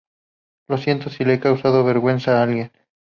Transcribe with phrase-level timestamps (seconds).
[0.67, 2.71] Lo siento si he causado vergüenza a alguien.